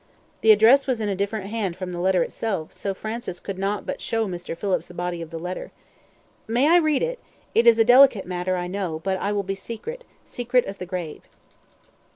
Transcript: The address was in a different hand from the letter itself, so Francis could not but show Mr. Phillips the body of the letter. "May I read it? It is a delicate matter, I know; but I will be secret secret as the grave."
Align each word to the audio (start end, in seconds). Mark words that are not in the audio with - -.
The 0.41 0.51
address 0.51 0.87
was 0.87 0.99
in 0.99 1.09
a 1.09 1.15
different 1.15 1.51
hand 1.51 1.75
from 1.77 1.91
the 1.91 1.99
letter 1.99 2.23
itself, 2.23 2.73
so 2.73 2.95
Francis 2.95 3.39
could 3.39 3.59
not 3.59 3.85
but 3.85 4.01
show 4.01 4.27
Mr. 4.27 4.57
Phillips 4.57 4.87
the 4.87 4.95
body 4.95 5.21
of 5.21 5.29
the 5.29 5.37
letter. 5.37 5.71
"May 6.47 6.67
I 6.69 6.77
read 6.77 7.03
it? 7.03 7.19
It 7.53 7.67
is 7.67 7.77
a 7.77 7.85
delicate 7.85 8.25
matter, 8.25 8.55
I 8.55 8.65
know; 8.65 8.99
but 9.03 9.19
I 9.19 9.31
will 9.31 9.43
be 9.43 9.53
secret 9.53 10.03
secret 10.25 10.65
as 10.65 10.77
the 10.77 10.87
grave." 10.87 11.21